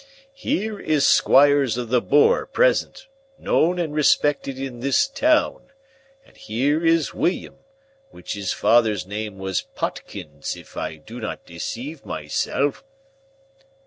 [0.33, 3.05] Here is Squires of the Boar present,
[3.37, 5.67] known and respected in this town,
[6.25, 7.57] and here is William,
[8.09, 12.83] which his father's name was Potkins if I do not deceive myself."